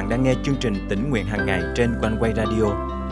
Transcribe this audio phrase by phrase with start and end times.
[0.00, 2.64] bạn đang nghe chương trình tỉnh nguyện hàng ngày trên quanh quay radio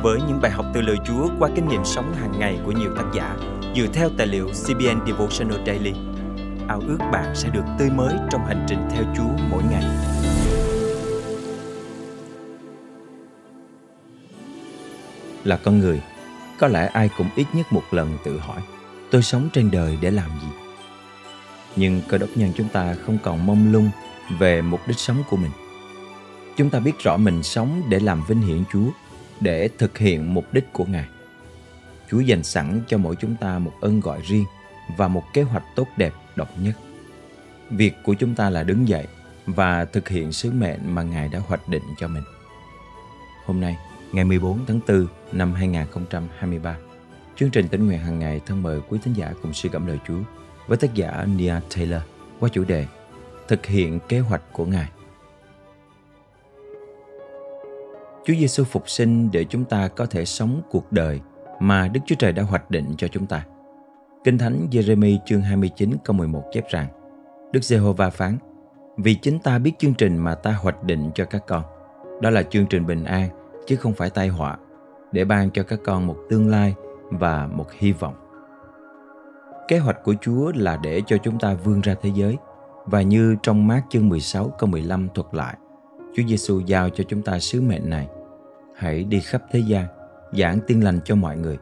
[0.02, 2.90] với những bài học từ lời Chúa qua kinh nghiệm sống hàng ngày của nhiều
[2.96, 3.36] tác giả
[3.76, 5.92] dựa theo tài liệu CBN Devotional Daily.
[6.68, 9.84] Ao ước bạn sẽ được tươi mới trong hành trình theo Chúa mỗi ngày.
[15.44, 16.02] Là con người,
[16.58, 18.60] có lẽ ai cũng ít nhất một lần tự hỏi
[19.10, 20.48] tôi sống trên đời để làm gì?
[21.76, 23.90] Nhưng cơ đốc nhân chúng ta không còn mông lung
[24.38, 25.50] về mục đích sống của mình.
[26.58, 28.90] Chúng ta biết rõ mình sống để làm vinh hiển Chúa,
[29.40, 31.08] để thực hiện mục đích của Ngài.
[32.10, 34.44] Chúa dành sẵn cho mỗi chúng ta một ơn gọi riêng
[34.96, 36.76] và một kế hoạch tốt đẹp độc nhất.
[37.70, 39.06] Việc của chúng ta là đứng dậy
[39.46, 42.24] và thực hiện sứ mệnh mà Ngài đã hoạch định cho mình.
[43.44, 43.76] Hôm nay,
[44.12, 46.76] ngày 14 tháng 4 năm 2023,
[47.36, 49.98] chương trình tính nguyện hàng ngày thân mời quý thính giả cùng suy gẫm lời
[50.08, 50.20] Chúa
[50.66, 52.02] với tác giả Nia Taylor
[52.40, 52.86] qua chủ đề
[53.48, 54.88] Thực hiện kế hoạch của Ngài.
[58.28, 61.20] Chúa Giêsu phục sinh để chúng ta có thể sống cuộc đời
[61.60, 63.44] mà Đức Chúa Trời đã hoạch định cho chúng ta.
[64.24, 66.86] Kinh Thánh Jeremy chương 29 câu 11 chép rằng,
[67.52, 68.38] Đức Giê-hô-va phán,
[68.96, 71.62] Vì chính ta biết chương trình mà ta hoạch định cho các con.
[72.22, 73.28] Đó là chương trình bình an,
[73.66, 74.58] chứ không phải tai họa,
[75.12, 76.74] Để ban cho các con một tương lai
[77.10, 78.14] và một hy vọng.
[79.68, 82.36] Kế hoạch của Chúa là để cho chúng ta vươn ra thế giới.
[82.84, 85.56] Và như trong mát chương 16 câu 15 thuật lại,
[86.16, 88.08] Chúa Giêsu giao cho chúng ta sứ mệnh này
[88.78, 89.86] hãy đi khắp thế gian
[90.32, 91.58] giảng tiên lành cho mọi người.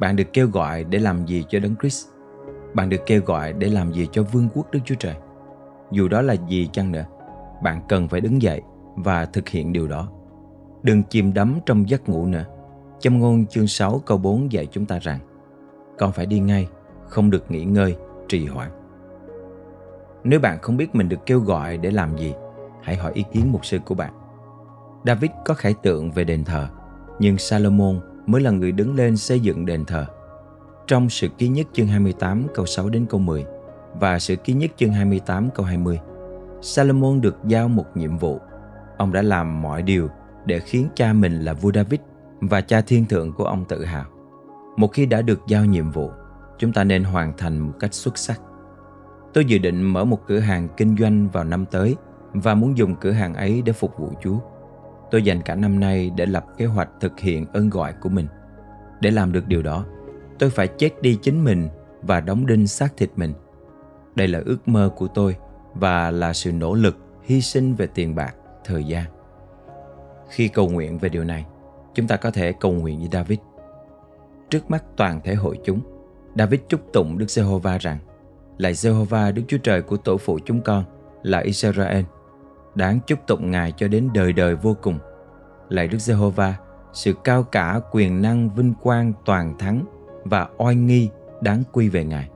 [0.00, 2.08] Bạn được kêu gọi để làm gì cho đấng Christ?
[2.74, 5.14] Bạn được kêu gọi để làm gì cho vương quốc Đức Chúa Trời?
[5.90, 7.04] Dù đó là gì chăng nữa
[7.62, 8.62] bạn cần phải đứng dậy
[8.96, 10.08] và thực hiện điều đó.
[10.82, 12.44] Đừng chìm đắm trong giấc ngủ nữa.
[13.00, 15.18] Châm ngôn chương 6 câu 4 dạy chúng ta rằng
[15.98, 16.68] Con phải đi ngay,
[17.08, 17.96] không được nghỉ ngơi,
[18.28, 18.70] trì hoãn.
[20.24, 22.34] Nếu bạn không biết mình được kêu gọi để làm gì,
[22.82, 24.21] hãy hỏi ý kiến mục sư của bạn.
[25.06, 26.68] David có khải tượng về đền thờ,
[27.18, 30.06] nhưng Salomon mới là người đứng lên xây dựng đền thờ.
[30.86, 33.44] Trong sự ký nhất chương 28 câu 6 đến câu 10
[34.00, 36.00] và sự ký nhất chương 28 câu 20,
[36.60, 38.40] Salomon được giao một nhiệm vụ.
[38.96, 40.08] Ông đã làm mọi điều
[40.46, 42.00] để khiến cha mình là vua David
[42.40, 44.04] và cha thiên thượng của ông tự hào.
[44.76, 46.10] Một khi đã được giao nhiệm vụ,
[46.58, 48.40] chúng ta nên hoàn thành một cách xuất sắc.
[49.34, 51.96] Tôi dự định mở một cửa hàng kinh doanh vào năm tới
[52.32, 54.38] và muốn dùng cửa hàng ấy để phục vụ Chúa.
[55.12, 58.26] Tôi dành cả năm nay để lập kế hoạch thực hiện ơn gọi của mình.
[59.00, 59.86] Để làm được điều đó,
[60.38, 61.68] tôi phải chết đi chính mình
[62.02, 63.32] và đóng đinh xác thịt mình.
[64.14, 65.36] Đây là ước mơ của tôi
[65.74, 68.34] và là sự nỗ lực, hy sinh về tiền bạc,
[68.64, 69.04] thời gian.
[70.28, 71.46] Khi cầu nguyện về điều này,
[71.94, 73.38] chúng ta có thể cầu nguyện như David.
[74.50, 75.80] Trước mắt toàn thể hội chúng,
[76.34, 77.98] David chúc tụng Đức Giê-hô-va rằng:
[78.58, 80.84] Lạy Giê-hô-va Đức Chúa Trời của tổ phụ chúng con
[81.22, 82.04] là Israel,
[82.74, 84.98] đáng chúc tụng Ngài cho đến đời đời vô cùng.
[85.68, 86.54] Lạy Đức Giê-hô-va,
[86.92, 89.84] sự cao cả, quyền năng, vinh quang, toàn thắng
[90.24, 91.08] và oai nghi
[91.40, 92.28] đáng quy về Ngài.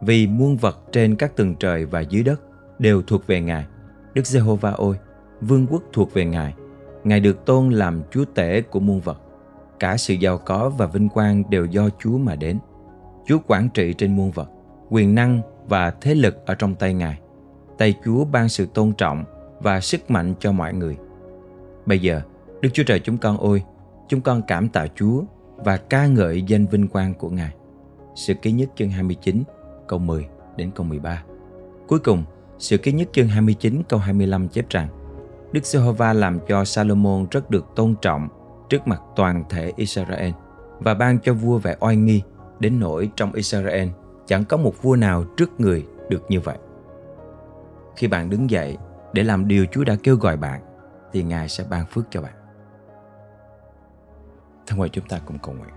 [0.00, 2.40] Vì muôn vật trên các tầng trời và dưới đất
[2.78, 3.66] đều thuộc về Ngài.
[4.14, 4.96] Đức Giê-hô-va ôi,
[5.40, 6.54] vương quốc thuộc về Ngài.
[7.04, 9.20] Ngài được tôn làm Chúa tể của muôn vật.
[9.78, 12.58] Cả sự giàu có và vinh quang đều do Chúa mà đến.
[13.26, 14.50] Chúa quản trị trên muôn vật,
[14.90, 17.18] quyền năng và thế lực ở trong tay Ngài.
[17.78, 19.24] Tay Chúa ban sự tôn trọng
[19.62, 20.96] và sức mạnh cho mọi người.
[21.86, 22.20] Bây giờ,
[22.60, 23.62] Đức Chúa Trời chúng con ôi,
[24.08, 25.22] chúng con cảm tạ Chúa
[25.56, 27.54] và ca ngợi danh vinh quang của Ngài.
[28.14, 29.42] Sự ký nhất chương 29
[29.88, 31.22] câu 10 đến câu 13.
[31.88, 32.24] Cuối cùng,
[32.58, 34.88] sự ký nhất chương 29 câu 25 chép rằng
[35.52, 38.28] Đức Giê-hô-va làm cho Salomon rất được tôn trọng
[38.68, 40.30] trước mặt toàn thể Israel
[40.78, 42.22] và ban cho vua vẻ oai nghi
[42.60, 43.88] đến nỗi trong Israel
[44.26, 46.58] chẳng có một vua nào trước người được như vậy.
[47.96, 48.76] Khi bạn đứng dậy
[49.12, 50.60] để làm điều Chúa đã kêu gọi bạn
[51.12, 52.32] thì Ngài sẽ ban phước cho bạn.
[54.66, 55.74] Thân mời chúng ta cùng cầu nguyện.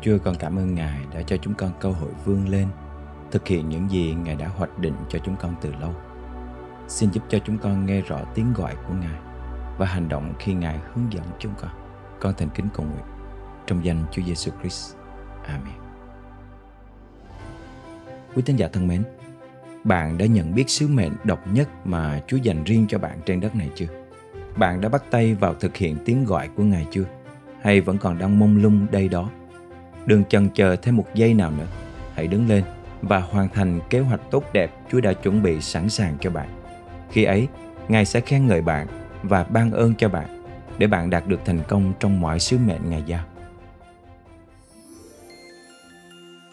[0.00, 2.68] Chúa con cảm ơn Ngài đã cho chúng con cơ hội vươn lên
[3.30, 5.94] thực hiện những gì Ngài đã hoạch định cho chúng con từ lâu.
[6.88, 9.20] Xin giúp cho chúng con nghe rõ tiếng gọi của Ngài
[9.78, 11.70] và hành động khi Ngài hướng dẫn chúng con.
[12.20, 13.04] Con thành kính cầu nguyện
[13.66, 14.96] trong danh Chúa Giêsu Christ.
[15.44, 15.74] Amen.
[18.34, 19.04] Quý tín giả thân mến,
[19.88, 23.40] bạn đã nhận biết sứ mệnh độc nhất mà Chúa dành riêng cho bạn trên
[23.40, 23.86] đất này chưa?
[24.56, 27.04] Bạn đã bắt tay vào thực hiện tiếng gọi của Ngài chưa?
[27.62, 29.30] Hay vẫn còn đang mông lung đây đó?
[30.06, 31.66] Đừng chần chờ thêm một giây nào nữa.
[32.14, 32.64] Hãy đứng lên
[33.02, 36.48] và hoàn thành kế hoạch tốt đẹp Chúa đã chuẩn bị sẵn sàng cho bạn.
[37.10, 37.48] Khi ấy,
[37.88, 38.86] Ngài sẽ khen ngợi bạn
[39.22, 40.44] và ban ơn cho bạn
[40.78, 43.24] để bạn đạt được thành công trong mọi sứ mệnh Ngài giao.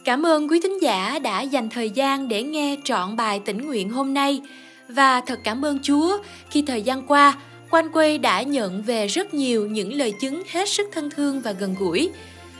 [0.06, 3.90] Cảm ơn quý thính giả đã dành thời gian để nghe trọn bài tĩnh nguyện
[3.90, 4.42] hôm nay
[4.90, 6.18] Và thật cảm ơn Chúa
[6.50, 7.34] khi thời gian qua,
[7.70, 11.52] Quan Quê đã nhận về rất nhiều những lời chứng hết sức thân thương và
[11.52, 12.10] gần gũi.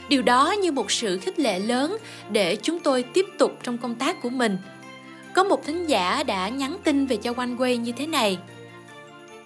[0.08, 1.96] Điều đó như một sự khích lệ lớn
[2.30, 4.56] để chúng tôi tiếp tục trong công tác của mình.
[5.34, 8.38] Có một thính giả đã nhắn tin về cho Quan Quê như thế này.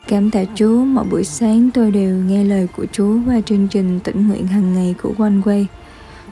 [0.08, 4.00] Cảm tạ Chúa, mỗi buổi sáng tôi đều nghe lời của Chúa và chương trình
[4.05, 5.67] tĩnh nguyện hàng ngày của Quan Quê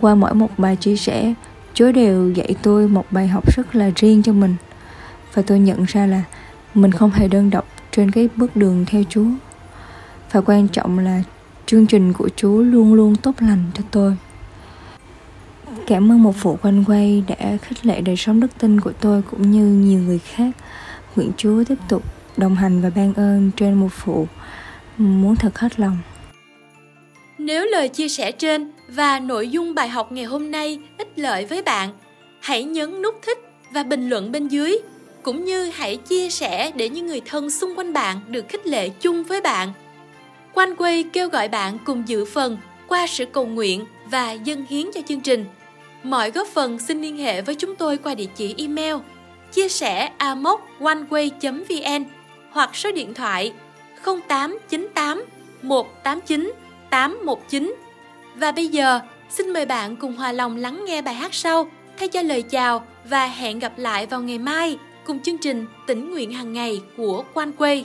[0.00, 1.34] Qua mỗi một bài chia sẻ,
[1.78, 4.56] Chúa đều dạy tôi một bài học rất là riêng cho mình.
[5.34, 6.22] Và tôi nhận ra là
[6.74, 9.26] mình không hề đơn độc trên cái bước đường theo Chúa.
[10.32, 11.22] Và quan trọng là
[11.66, 14.16] chương trình của Chúa luôn luôn tốt lành cho tôi.
[15.86, 19.22] Cảm ơn một phụ quanh quay đã khích lệ đời sống đức tin của tôi
[19.22, 20.56] cũng như nhiều người khác.
[21.16, 22.02] Nguyện Chúa tiếp tục
[22.36, 24.26] đồng hành và ban ơn trên một phụ
[24.96, 25.98] muốn thật hết lòng.
[27.48, 31.44] Nếu lời chia sẻ trên và nội dung bài học ngày hôm nay ích lợi
[31.44, 31.90] với bạn,
[32.40, 33.38] hãy nhấn nút thích
[33.72, 34.78] và bình luận bên dưới
[35.22, 38.88] cũng như hãy chia sẻ để những người thân xung quanh bạn được khích lệ
[38.88, 39.72] chung với bạn.
[40.54, 42.58] Quanh quay kêu gọi bạn cùng dự phần
[42.88, 45.44] qua sự cầu nguyện và dân hiến cho chương trình.
[46.02, 48.96] Mọi góp phần xin liên hệ với chúng tôi qua địa chỉ email
[49.52, 52.04] chia sẻ amoconeway.vn
[52.50, 53.52] hoặc số điện thoại
[54.04, 55.24] 0898
[55.62, 57.74] 189 819.
[58.34, 59.00] Và bây giờ,
[59.30, 62.86] xin mời bạn cùng hòa lòng lắng nghe bài hát sau thay cho lời chào
[63.04, 67.24] và hẹn gặp lại vào ngày mai cùng chương trình tỉnh nguyện hàng ngày của
[67.34, 67.84] Quan Quay.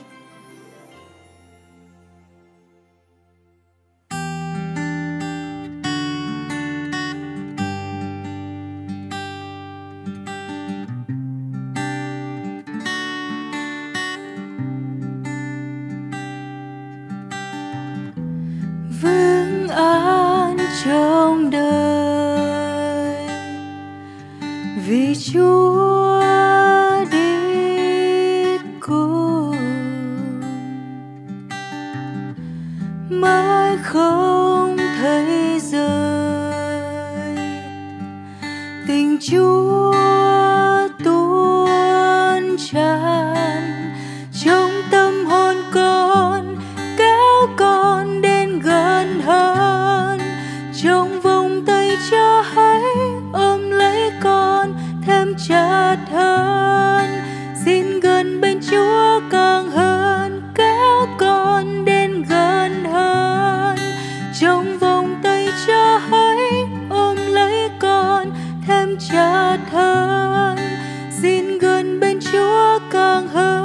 [33.84, 37.38] Không thấy rời
[38.88, 39.94] tình Chúa
[41.04, 43.94] tuôn tràn,
[44.44, 46.56] trong tâm hồn con,
[46.98, 50.20] kéo con đến gần hơn.
[50.84, 51.22] Trong
[69.00, 70.58] Cha thân hơn
[71.22, 73.64] xin gần bên chúa càng hơn.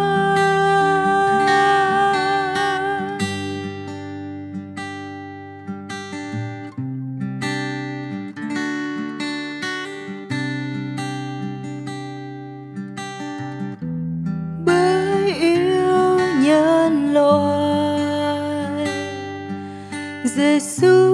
[14.66, 18.88] Bởi yêu nhân loại
[20.25, 21.07] Giêsu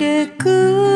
[0.00, 0.89] れく